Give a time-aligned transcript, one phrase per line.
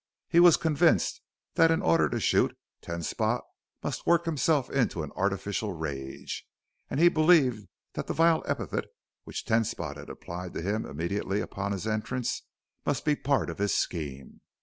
[0.29, 1.21] He was convinced
[1.53, 3.43] that in order to shoot, Ten Spot
[3.83, 6.43] must work himself into an artificial rage,
[6.89, 8.85] and he believed that the vile epithet
[9.25, 12.41] which Ten Spot had applied to him immediately upon his entrance
[12.83, 14.41] must be part of his scheme.